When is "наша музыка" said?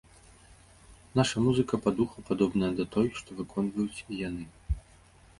1.17-1.79